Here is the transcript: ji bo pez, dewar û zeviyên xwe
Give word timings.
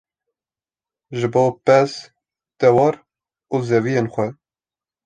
ji 1.19 1.27
bo 1.33 1.43
pez, 1.65 1.91
dewar 2.59 2.95
û 3.53 3.55
zeviyên 3.67 4.07
xwe 4.13 4.27